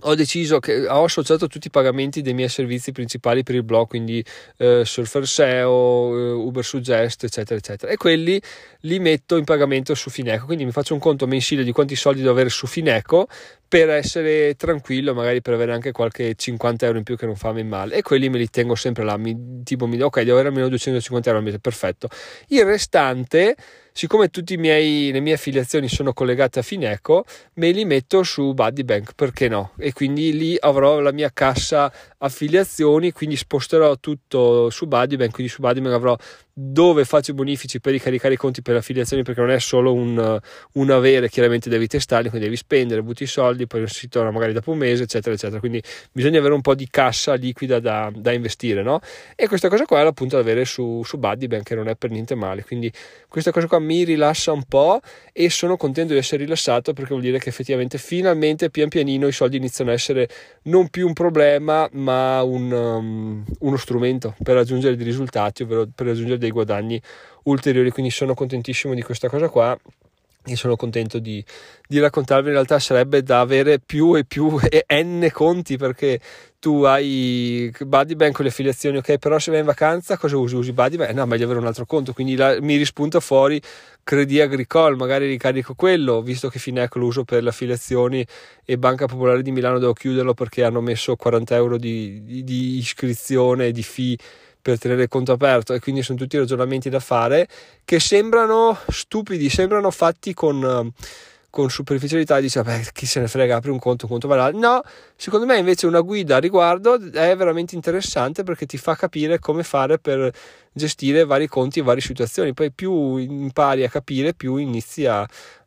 ho 0.02 0.14
deciso 0.14 0.58
che 0.58 0.88
ho 0.88 1.04
associato 1.04 1.46
tutti 1.46 1.68
i 1.68 1.70
pagamenti 1.70 2.20
dei 2.20 2.34
miei 2.34 2.48
servizi 2.48 2.90
principali 2.92 3.42
per 3.42 3.54
il 3.54 3.62
blog, 3.62 3.86
quindi 3.86 4.24
eh, 4.58 4.82
Surfer 4.84 5.26
SEO, 5.26 6.18
eh, 6.18 6.30
Uber 6.32 6.64
Suggest, 6.64 7.24
eccetera, 7.24 7.58
eccetera, 7.58 7.92
e 7.92 7.96
quelli 7.96 8.40
li 8.80 8.98
metto 8.98 9.36
in 9.36 9.44
pagamento 9.44 9.94
su 9.94 10.10
Fineco. 10.10 10.46
Quindi 10.46 10.64
mi 10.64 10.72
faccio 10.72 10.94
un 10.94 11.00
conto 11.00 11.26
mensile 11.26 11.62
di 11.62 11.72
quanti 11.72 11.94
soldi 11.94 12.20
devo 12.20 12.32
avere 12.32 12.48
su 12.48 12.66
Fineco 12.66 13.28
per 13.66 13.88
essere 13.90 14.54
tranquillo, 14.56 15.14
magari 15.14 15.40
per 15.40 15.54
avere 15.54 15.72
anche 15.72 15.92
qualche 15.92 16.34
50 16.34 16.86
euro 16.86 16.98
in 16.98 17.04
più 17.04 17.16
che 17.16 17.26
non 17.26 17.36
fa 17.36 17.50
a 17.50 17.52
me 17.52 17.62
male, 17.62 17.96
e 17.96 18.02
quelli 18.02 18.28
me 18.28 18.38
li 18.38 18.50
tengo 18.50 18.74
sempre 18.74 19.04
là. 19.04 19.16
Mi, 19.16 19.62
tipo, 19.62 19.86
mi, 19.86 20.00
ok, 20.00 20.18
devo 20.18 20.32
avere 20.32 20.48
almeno 20.48 20.68
250 20.68 21.28
euro 21.28 21.40
al 21.40 21.46
mese, 21.46 21.60
perfetto. 21.60 22.08
Il 22.48 22.64
restante 22.64 23.54
siccome 23.96 24.28
tutte 24.28 24.56
le 24.56 25.20
mie 25.20 25.32
affiliazioni 25.34 25.88
sono 25.88 26.12
collegate 26.12 26.58
a 26.58 26.62
Fineco, 26.62 27.24
me 27.54 27.70
li 27.70 27.84
metto 27.84 28.24
su 28.24 28.52
Buddy 28.52 28.82
Bank, 28.82 29.12
perché 29.14 29.48
no? 29.48 29.70
E 29.78 29.92
quindi 29.92 30.36
lì 30.36 30.56
avrò 30.58 30.98
la 30.98 31.12
mia 31.12 31.30
cassa 31.32 31.92
affiliazioni, 32.24 33.12
quindi 33.12 33.36
sposterò 33.36 33.96
tutto 33.98 34.70
su 34.70 34.86
Buddy 34.86 35.16
Bank, 35.16 35.32
quindi 35.32 35.52
su 35.52 35.60
Buddy 35.60 35.80
Bank 35.80 35.94
avrò 35.94 36.16
dove 36.56 37.04
faccio 37.04 37.32
i 37.32 37.34
bonifici 37.34 37.80
per 37.80 37.92
ricaricare 37.92 38.34
i 38.34 38.36
conti 38.36 38.62
per 38.62 38.74
le 38.74 38.78
affiliazioni 38.78 39.24
perché 39.24 39.40
non 39.40 39.50
è 39.50 39.58
solo 39.58 39.92
un, 39.92 40.38
un, 40.72 40.90
avere, 40.90 41.28
chiaramente 41.28 41.68
devi 41.68 41.88
testarli, 41.88 42.28
quindi 42.28 42.46
devi 42.46 42.56
spendere, 42.56 43.02
butti 43.02 43.24
i 43.24 43.26
soldi, 43.26 43.66
poi 43.66 43.88
si 43.88 44.08
torna 44.08 44.30
magari 44.30 44.52
dopo 44.52 44.70
un 44.70 44.78
mese, 44.78 45.02
eccetera, 45.02 45.34
eccetera. 45.34 45.58
Quindi 45.58 45.82
bisogna 46.12 46.38
avere 46.38 46.54
un 46.54 46.60
po' 46.60 46.76
di 46.76 46.86
cassa 46.88 47.34
liquida 47.34 47.80
da, 47.80 48.10
da 48.14 48.32
investire, 48.32 48.82
no? 48.82 49.00
E 49.34 49.48
questa 49.48 49.68
cosa 49.68 49.84
qua 49.84 50.00
è 50.00 50.06
appunto 50.06 50.36
da 50.36 50.42
avere 50.42 50.64
su, 50.64 51.02
su 51.04 51.18
Buddy 51.18 51.48
Bank, 51.48 51.64
che 51.64 51.74
non 51.74 51.88
è 51.88 51.96
per 51.96 52.10
niente 52.10 52.36
male. 52.36 52.62
Quindi 52.62 52.90
questa 53.28 53.50
cosa 53.50 53.66
qua 53.66 53.80
mi 53.80 54.04
rilassa 54.04 54.52
un 54.52 54.62
po' 54.62 55.00
e 55.32 55.50
sono 55.50 55.76
contento 55.76 56.12
di 56.12 56.20
essere 56.20 56.44
rilassato 56.44 56.92
perché 56.92 57.10
vuol 57.10 57.22
dire 57.22 57.40
che 57.40 57.48
effettivamente 57.48 57.98
finalmente 57.98 58.70
pian 58.70 58.88
pianino 58.88 59.26
i 59.26 59.32
soldi 59.32 59.56
iniziano 59.56 59.90
a 59.90 59.94
essere 59.94 60.28
non 60.64 60.88
più 60.88 61.08
un 61.08 61.14
problema, 61.14 61.88
ma 61.92 62.13
un, 62.42 62.72
um, 62.72 63.44
uno 63.60 63.76
strumento 63.76 64.34
per 64.42 64.54
raggiungere 64.54 64.96
dei 64.96 65.04
risultati, 65.04 65.62
ovvero 65.62 65.88
per 65.94 66.06
raggiungere 66.06 66.38
dei 66.38 66.50
guadagni 66.50 67.00
ulteriori, 67.44 67.90
quindi 67.90 68.10
sono 68.10 68.34
contentissimo 68.34 68.94
di 68.94 69.02
questa 69.02 69.28
cosa 69.28 69.48
qua 69.48 69.78
e 70.46 70.56
sono 70.56 70.76
contento 70.76 71.18
di, 71.18 71.42
di, 71.86 71.98
raccontarvi. 71.98 72.48
In 72.48 72.54
realtà 72.54 72.78
sarebbe 72.78 73.22
da 73.22 73.40
avere 73.40 73.78
più 73.78 74.14
e 74.14 74.24
più 74.24 74.58
e 74.68 74.84
n 75.02 75.28
conti 75.32 75.76
perché 75.76 76.20
tu 76.64 76.82
hai 76.84 77.70
Buddybank 77.78 78.36
con 78.36 78.42
le 78.46 78.50
affiliazioni 78.50 78.96
ok 78.96 79.18
però 79.18 79.38
se 79.38 79.50
vai 79.50 79.60
in 79.60 79.66
vacanza 79.66 80.16
cosa 80.16 80.38
usi? 80.38 80.54
usi 80.54 80.72
Buddybank? 80.72 81.12
no 81.12 81.26
meglio 81.26 81.44
avere 81.44 81.58
un 81.58 81.66
altro 81.66 81.84
conto 81.84 82.14
quindi 82.14 82.36
la, 82.36 82.56
mi 82.58 82.76
rispunta 82.76 83.20
fuori 83.20 83.60
Credit 84.02 84.40
Agricole 84.40 84.96
magari 84.96 85.28
ricarico 85.28 85.74
quello 85.74 86.22
visto 86.22 86.48
che 86.48 86.58
Fineco 86.58 86.98
lo 86.98 87.04
uso 87.04 87.24
per 87.24 87.42
le 87.42 87.50
affiliazioni 87.50 88.26
e 88.64 88.78
Banca 88.78 89.04
Popolare 89.04 89.42
di 89.42 89.50
Milano 89.50 89.78
devo 89.78 89.92
chiuderlo 89.92 90.32
perché 90.32 90.64
hanno 90.64 90.80
messo 90.80 91.16
40 91.16 91.54
euro 91.54 91.76
di, 91.76 92.24
di, 92.24 92.42
di 92.42 92.78
iscrizione 92.78 93.70
di 93.70 93.82
fee 93.82 94.16
per 94.62 94.78
tenere 94.78 95.02
il 95.02 95.08
conto 95.08 95.32
aperto 95.32 95.74
e 95.74 95.80
quindi 95.80 96.02
sono 96.02 96.16
tutti 96.16 96.38
ragionamenti 96.38 96.88
da 96.88 97.00
fare 97.00 97.46
che 97.84 98.00
sembrano 98.00 98.78
stupidi, 98.88 99.50
sembrano 99.50 99.90
fatti 99.90 100.32
con, 100.32 100.90
con 101.54 101.70
superficialità 101.70 102.40
dice 102.40 102.62
beh 102.62 102.88
chi 102.92 103.06
se 103.06 103.20
ne 103.20 103.28
frega 103.28 103.54
apri 103.54 103.70
un 103.70 103.78
conto, 103.78 104.06
un 104.06 104.10
conto 104.10 104.26
va 104.26 104.50
no, 104.50 104.82
secondo 105.14 105.46
me 105.46 105.56
invece 105.56 105.86
una 105.86 106.00
guida 106.00 106.34
a 106.34 106.38
riguardo 106.40 107.00
è 107.12 107.36
veramente 107.36 107.76
interessante 107.76 108.42
perché 108.42 108.66
ti 108.66 108.76
fa 108.76 108.96
capire 108.96 109.38
come 109.38 109.62
fare 109.62 110.00
per 110.00 110.32
gestire 110.72 111.24
vari 111.24 111.46
conti 111.46 111.78
e 111.78 111.82
varie 111.82 112.02
situazioni. 112.02 112.54
Poi 112.54 112.72
più 112.72 113.18
impari 113.18 113.84
a 113.84 113.88
capire, 113.88 114.34
più 114.34 114.56
inizi 114.56 115.06
a, 115.06 115.24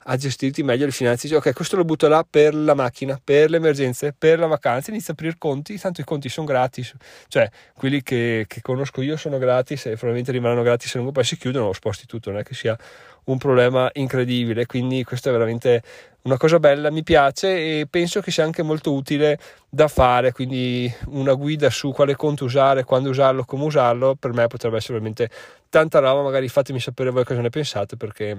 a 0.09 0.15
gestirti 0.15 0.63
meglio 0.63 0.85
le 0.85 0.91
finanze. 0.91 1.27
Dici, 1.27 1.35
ok, 1.35 1.53
questo 1.53 1.75
lo 1.75 1.83
butto 1.83 2.07
là 2.07 2.25
per 2.29 2.53
la 2.55 2.73
macchina, 2.73 3.19
per 3.21 3.49
le 3.49 3.57
emergenze, 3.57 4.13
per 4.17 4.39
la 4.39 4.47
vacanza. 4.47 4.91
Inizia 4.91 5.09
a 5.09 5.13
aprire 5.13 5.35
conti, 5.37 5.77
tanto 5.77 6.01
i 6.01 6.03
conti 6.03 6.29
sono 6.29 6.47
gratis. 6.47 6.93
Cioè, 7.27 7.49
quelli 7.73 8.01
che, 8.03 8.45
che 8.47 8.61
conosco 8.61 9.01
io 9.01 9.17
sono 9.17 9.37
gratis 9.37 9.85
e 9.85 9.91
probabilmente 9.91 10.31
rimarranno 10.31 10.63
gratis 10.63 10.91
se 10.91 10.99
non 10.99 11.11
poi 11.11 11.23
si 11.23 11.37
chiudono, 11.37 11.67
lo 11.67 11.73
sposti 11.73 12.05
tutto, 12.05 12.29
non 12.29 12.39
è 12.39 12.43
che 12.43 12.53
sia 12.53 12.77
un 13.25 13.37
problema 13.37 13.89
incredibile. 13.93 14.65
Quindi 14.65 15.03
questo 15.03 15.29
è 15.29 15.31
veramente 15.31 15.81
una 16.21 16.37
cosa 16.37 16.59
bella, 16.59 16.89
mi 16.89 17.03
piace 17.03 17.79
e 17.79 17.87
penso 17.89 18.21
che 18.21 18.31
sia 18.31 18.43
anche 18.43 18.63
molto 18.63 18.93
utile 18.93 19.37
da 19.69 19.87
fare, 19.87 20.31
quindi 20.31 20.93
una 21.07 21.33
guida 21.33 21.69
su 21.69 21.91
quale 21.91 22.15
conto 22.15 22.45
usare, 22.45 22.83
quando 22.83 23.09
usarlo, 23.09 23.43
come 23.43 23.63
usarlo, 23.63 24.15
per 24.15 24.33
me 24.33 24.47
potrebbe 24.47 24.77
essere 24.77 24.93
veramente 24.93 25.29
tanta 25.69 25.99
roba, 25.99 26.21
magari 26.21 26.47
fatemi 26.47 26.79
sapere 26.79 27.11
voi 27.11 27.23
cosa 27.23 27.41
ne 27.41 27.49
pensate 27.49 27.95
perché 27.95 28.37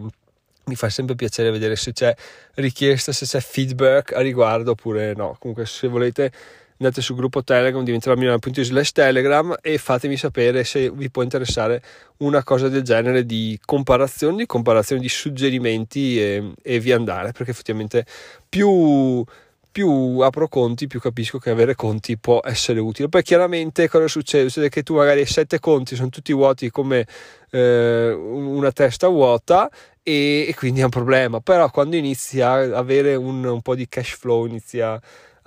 mi 0.68 0.76
fa 0.76 0.88
sempre 0.88 1.14
piacere 1.14 1.50
vedere 1.50 1.74
se 1.76 1.92
c'è 1.92 2.14
richiesta, 2.54 3.12
se 3.12 3.26
c'è 3.26 3.40
feedback 3.40 4.12
a 4.12 4.20
riguardo 4.20 4.72
oppure 4.72 5.14
no. 5.14 5.36
Comunque 5.38 5.66
se 5.66 5.88
volete 5.88 6.32
andate 6.80 7.00
sul 7.02 7.16
gruppo 7.16 7.42
Telegram 7.42 7.82
diventerà 7.82 8.14
Telegram 8.92 9.56
e 9.60 9.78
fatemi 9.78 10.16
sapere 10.16 10.62
se 10.62 10.90
vi 10.90 11.10
può 11.10 11.22
interessare 11.22 11.82
una 12.18 12.44
cosa 12.44 12.68
del 12.68 12.82
genere 12.82 13.26
di 13.26 13.58
comparazione, 13.64 14.36
di 14.36 14.46
comparazione 14.46 15.00
di 15.00 15.08
suggerimenti 15.08 16.20
e, 16.20 16.52
e 16.62 16.78
via 16.78 16.96
andare 16.96 17.32
perché 17.32 17.50
effettivamente 17.50 18.06
più 18.48 19.24
più 19.70 20.18
apro 20.20 20.48
conti, 20.48 20.86
più 20.86 21.00
capisco 21.00 21.38
che 21.38 21.50
avere 21.50 21.74
conti 21.74 22.18
può 22.18 22.40
essere 22.42 22.80
utile. 22.80 23.08
Poi 23.08 23.22
chiaramente 23.22 23.88
cosa 23.88 24.08
succede? 24.08 24.48
Succede 24.48 24.68
che 24.68 24.82
tu 24.82 24.94
magari 24.94 25.20
hai 25.20 25.26
sette 25.26 25.58
conti, 25.58 25.96
sono 25.96 26.08
tutti 26.08 26.32
vuoti 26.32 26.70
come 26.70 27.06
eh, 27.50 28.10
una 28.12 28.72
testa 28.72 29.08
vuota 29.08 29.70
e, 30.02 30.46
e, 30.48 30.54
quindi 30.54 30.80
è 30.80 30.84
un 30.84 30.90
problema. 30.90 31.40
Però 31.40 31.70
quando 31.70 31.96
inizi 31.96 32.40
a 32.40 32.54
avere 32.76 33.14
un, 33.14 33.44
un 33.44 33.62
po' 33.62 33.74
di 33.74 33.88
cash 33.88 34.16
flow, 34.16 34.46
inizia 34.46 34.92
a 34.92 35.00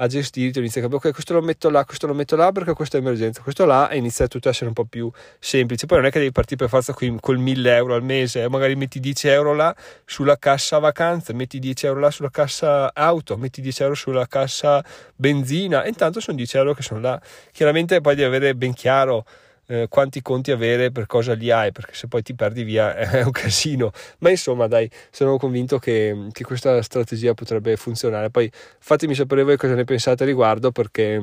gestirti, 0.07 0.59
inizia 0.59 0.81
a 0.81 0.83
capire 0.87 1.07
ok 1.07 1.13
questo 1.13 1.33
lo 1.33 1.41
metto 1.41 1.69
là, 1.69 1.85
questo 1.85 2.07
lo 2.07 2.13
metto 2.13 2.35
là 2.35 2.51
perché 2.51 2.73
questa 2.73 2.97
è 2.97 3.01
emergenza, 3.01 3.41
questo 3.41 3.65
là 3.65 3.89
e 3.89 3.97
inizia 3.97 4.27
tutto 4.27 4.47
a 4.47 4.51
essere 4.51 4.67
un 4.67 4.73
po' 4.73 4.85
più 4.85 5.11
semplice. 5.39 5.85
Poi 5.85 5.97
non 5.97 6.07
è 6.07 6.11
che 6.11 6.19
devi 6.19 6.31
partire 6.31 6.57
per 6.57 6.69
forza 6.69 6.93
con, 6.93 7.19
col 7.19 7.37
1000 7.37 7.75
euro 7.75 7.95
al 7.95 8.03
mese, 8.03 8.43
eh? 8.43 8.49
magari 8.49 8.75
metti 8.75 8.99
10 8.99 9.27
euro 9.27 9.53
là 9.53 9.75
sulla 10.05 10.37
cassa 10.37 10.79
vacanze, 10.79 11.33
metti 11.33 11.59
10 11.59 11.85
euro 11.85 11.99
là 11.99 12.11
sulla 12.11 12.29
cassa 12.29 12.93
auto, 12.93 13.37
metti 13.37 13.61
10 13.61 13.81
euro 13.83 13.95
sulla 13.95 14.27
cassa 14.27 14.83
benzina 15.15 15.83
e 15.83 15.89
intanto 15.89 16.19
sono 16.19 16.37
10 16.37 16.57
euro 16.57 16.73
che 16.73 16.81
sono 16.81 16.99
là. 16.99 17.21
Chiaramente 17.51 18.01
poi 18.01 18.15
devi 18.15 18.27
avere 18.27 18.55
ben 18.55 18.73
chiaro 18.73 19.25
eh, 19.71 19.87
quanti 19.87 20.21
conti 20.21 20.51
avere, 20.51 20.91
per 20.91 21.05
cosa 21.05 21.33
li 21.33 21.49
hai, 21.49 21.71
perché 21.71 21.93
se 21.93 22.07
poi 22.07 22.21
ti 22.21 22.35
perdi 22.35 22.63
via 22.63 22.93
è 22.95 23.23
un 23.23 23.31
casino. 23.31 23.91
Ma 24.19 24.29
insomma, 24.29 24.67
dai, 24.67 24.89
sono 25.11 25.37
convinto 25.37 25.79
che, 25.79 26.27
che 26.33 26.43
questa 26.43 26.81
strategia 26.81 27.33
potrebbe 27.33 27.77
funzionare. 27.77 28.29
Poi 28.29 28.51
fatemi 28.79 29.15
sapere 29.15 29.43
voi 29.43 29.55
cosa 29.55 29.73
ne 29.75 29.85
pensate 29.85 30.23
a 30.23 30.25
riguardo, 30.25 30.71
perché 30.71 31.19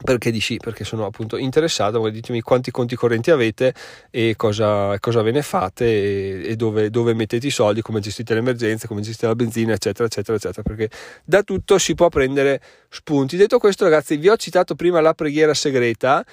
perché 0.00 0.30
di 0.30 0.40
sì, 0.40 0.58
perché 0.58 0.84
sono 0.84 1.06
appunto 1.06 1.36
interessato, 1.36 1.98
voi 1.98 2.12
ditemi 2.12 2.40
quanti 2.40 2.70
conti 2.70 2.94
correnti 2.94 3.32
avete 3.32 3.74
e 4.10 4.34
cosa, 4.36 4.96
cosa 5.00 5.22
ve 5.22 5.32
ne 5.32 5.42
fate 5.42 5.84
e, 5.86 6.50
e 6.50 6.56
dove, 6.56 6.88
dove, 6.88 7.14
mettete 7.14 7.48
i 7.48 7.50
soldi, 7.50 7.82
come 7.82 7.98
gestite 7.98 8.32
le 8.34 8.38
emergenze, 8.38 8.86
come 8.86 9.00
gestite 9.00 9.26
la 9.26 9.34
benzina, 9.34 9.72
eccetera, 9.72 10.06
eccetera, 10.06 10.36
eccetera, 10.36 10.62
perché 10.62 10.88
da 11.24 11.42
tutto 11.42 11.78
si 11.78 11.96
può 11.96 12.08
prendere 12.08 12.60
spunti. 12.88 13.36
Detto 13.36 13.58
questo, 13.58 13.84
ragazzi, 13.84 14.16
vi 14.16 14.28
ho 14.28 14.36
citato 14.36 14.76
prima 14.76 15.00
la 15.00 15.14
preghiera 15.14 15.52
segreta 15.52 16.24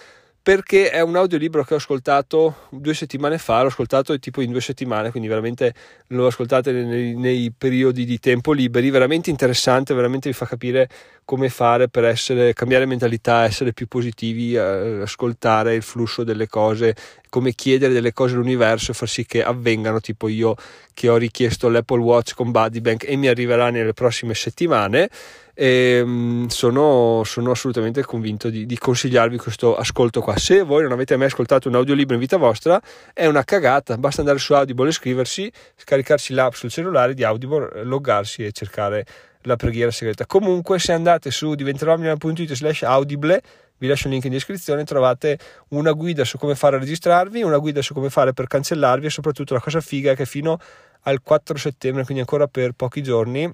perché 0.45 0.91
è 0.91 1.01
un 1.01 1.15
audiolibro 1.15 1.63
che 1.63 1.73
ho 1.73 1.77
ascoltato 1.77 2.67
due 2.69 2.93
settimane 2.93 3.39
fa, 3.39 3.61
l'ho 3.61 3.69
ascoltato 3.69 4.19
tipo 4.19 4.41
in 4.41 4.51
due 4.51 4.61
settimane, 4.61 5.09
quindi 5.09 5.27
veramente 5.27 5.73
lo 6.09 6.27
ascoltate 6.27 6.71
nei, 6.71 7.15
nei, 7.15 7.51
periodi 7.51 8.05
di 8.05 8.19
tempo 8.19 8.51
liberi, 8.51 8.91
veramente 8.91 9.31
interessante, 9.31 9.95
veramente 9.95 10.29
vi 10.29 10.35
fa 10.35 10.45
capire 10.45 10.87
come 11.25 11.49
fare 11.49 11.89
per 11.89 12.05
essere, 12.05 12.53
cambiare 12.53 12.85
mentalità, 12.85 13.41
essere 13.45 13.73
più 13.73 13.87
positivi, 13.87 14.53
eh, 14.53 14.99
ascoltare 15.01 15.73
il 15.73 15.81
flusso 15.81 16.23
delle 16.23 16.45
cose, 16.45 16.95
come 17.27 17.53
chiedere 17.53 17.91
delle 17.91 18.13
cose 18.13 18.35
all'universo 18.35 18.91
e 18.91 18.93
far 18.93 19.09
sì 19.09 19.25
che 19.25 19.43
avvengano, 19.43 19.99
tipo 19.99 20.27
io 20.27 20.53
che 20.93 21.09
ho 21.09 21.17
richiesto 21.17 21.69
l'Apple 21.69 22.01
Watch 22.01 22.35
con 22.35 22.51
Buddy 22.51 22.81
Bank 22.81 23.03
e 23.07 23.15
mi 23.15 23.27
arriverà 23.27 23.71
nelle 23.71 23.93
prossime 23.93 24.35
settimane 24.35 25.09
e 25.57 26.01
ehm, 26.01 26.47
sono, 26.47 27.23
sono 27.23 27.51
assolutamente 27.51 28.03
convinto 28.03 28.49
di, 28.49 28.65
di, 28.65 28.77
consigliarvi 28.77 29.37
questo 29.37 29.75
ascolto 29.75 30.19
qua. 30.21 30.37
Se 30.37 30.61
voi 30.61 30.83
non 30.83 30.91
avete 30.91 31.15
mai 31.15 31.27
ascoltato 31.27 31.69
un 31.69 31.75
audiolibro 31.75 32.13
in 32.13 32.19
vita 32.19 32.35
vostra, 32.35 32.79
è 33.13 33.25
una 33.25 33.43
cagata, 33.43 33.97
basta 33.97 34.19
andare 34.19 34.37
su 34.37 34.53
Audible, 34.53 34.89
iscriversi, 34.89 35.51
scaricarsi 35.77 36.33
l'app 36.33 36.53
sul 36.53 36.69
cellulare 36.69 37.13
di 37.13 37.23
Audible, 37.23 37.83
loggarsi 37.83 38.43
e 38.43 38.51
cercare 38.51 39.05
la 39.43 39.55
preghiera 39.55 39.91
segreta. 39.91 40.25
Comunque, 40.25 40.77
se 40.77 40.91
andate 40.91 41.31
su 41.31 41.55
diventeromilano.it 41.55 42.53
slash 42.53 42.83
audible, 42.83 43.41
vi 43.77 43.87
lascio 43.87 44.07
il 44.07 44.13
link 44.13 44.25
in 44.25 44.31
descrizione, 44.31 44.83
trovate 44.83 45.39
una 45.69 45.91
guida 45.93 46.25
su 46.25 46.37
come 46.37 46.55
fare 46.55 46.75
a 46.75 46.79
registrarvi, 46.79 47.43
una 47.43 47.57
guida 47.57 47.81
su 47.81 47.93
come 47.93 48.09
fare 48.09 48.33
per 48.33 48.47
cancellarvi 48.47 49.05
e 49.05 49.09
soprattutto 49.09 49.53
la 49.53 49.59
cosa 49.61 49.79
figa 49.79 50.11
è 50.11 50.15
che 50.15 50.25
fino 50.25 50.59
al 51.01 51.21
4 51.21 51.57
settembre, 51.57 52.03
quindi 52.03 52.21
ancora 52.21 52.47
per 52.47 52.71
pochi 52.71 53.03
giorni, 53.03 53.53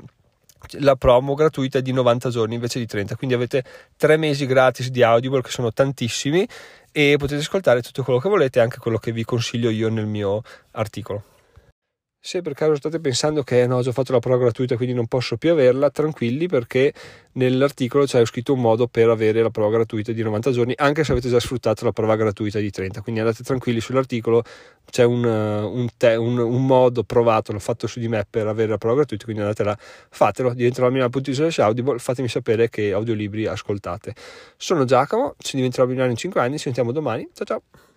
la 0.79 0.95
promo 0.95 1.33
gratuita 1.33 1.79
è 1.79 1.81
di 1.81 1.91
90 1.91 2.29
giorni 2.29 2.55
invece 2.55 2.79
di 2.79 2.85
30 2.85 3.15
quindi 3.15 3.35
avete 3.35 3.63
tre 3.97 4.17
mesi 4.17 4.45
gratis 4.45 4.89
di 4.89 5.03
Audible 5.03 5.41
che 5.41 5.49
sono 5.49 5.71
tantissimi 5.71 6.47
e 6.91 7.15
potete 7.17 7.41
ascoltare 7.41 7.81
tutto 7.81 8.03
quello 8.03 8.19
che 8.19 8.29
volete 8.29 8.59
anche 8.59 8.77
quello 8.77 8.97
che 8.97 9.11
vi 9.11 9.23
consiglio 9.23 9.69
io 9.69 9.89
nel 9.89 10.05
mio 10.05 10.41
articolo 10.71 11.23
se 12.23 12.43
per 12.43 12.53
caso 12.53 12.75
state 12.75 12.99
pensando 12.99 13.41
che 13.41 13.65
no, 13.65 13.77
ho 13.77 13.81
già 13.81 13.91
fatto 13.91 14.11
la 14.11 14.19
prova 14.19 14.37
gratuita 14.37 14.75
quindi 14.75 14.93
non 14.93 15.07
posso 15.07 15.37
più 15.37 15.49
averla, 15.51 15.89
tranquilli 15.89 16.47
perché 16.47 16.93
nell'articolo 17.33 18.05
c'è 18.05 18.23
scritto 18.27 18.53
un 18.53 18.61
modo 18.61 18.87
per 18.87 19.09
avere 19.09 19.41
la 19.41 19.49
prova 19.49 19.71
gratuita 19.71 20.11
di 20.11 20.21
90 20.21 20.51
giorni 20.51 20.73
anche 20.77 21.03
se 21.03 21.13
avete 21.13 21.29
già 21.29 21.39
sfruttato 21.39 21.83
la 21.83 21.91
prova 21.91 22.15
gratuita 22.15 22.59
di 22.59 22.69
30. 22.69 23.01
Quindi 23.01 23.21
andate 23.21 23.43
tranquilli 23.43 23.79
sull'articolo, 23.81 24.43
c'è 24.85 25.03
un, 25.03 25.23
un, 25.25 25.87
te, 25.97 26.13
un, 26.13 26.37
un 26.37 26.65
modo 26.65 27.03
provato, 27.03 27.53
l'ho 27.53 27.59
fatto 27.59 27.87
su 27.87 27.99
di 27.99 28.07
me 28.07 28.23
per 28.29 28.45
avere 28.45 28.69
la 28.69 28.77
prova 28.77 28.97
gratuita, 28.97 29.23
quindi 29.23 29.41
andate 29.41 29.63
là, 29.63 29.75
fatelo, 29.79 30.53
diventerò 30.53 30.91
Milano.it 30.91 31.59
audible, 31.59 31.97
fatemi 31.97 32.27
sapere 32.27 32.69
che 32.69 32.93
audiolibri 32.93 33.47
ascoltate. 33.47 34.13
Sono 34.57 34.85
Giacomo, 34.85 35.33
ci 35.39 35.55
diventerò 35.55 35.87
Milano 35.87 36.11
in 36.11 36.17
5 36.17 36.39
anni, 36.39 36.57
ci 36.57 36.63
sentiamo 36.63 36.91
domani, 36.91 37.27
ciao 37.33 37.45
ciao! 37.45 37.90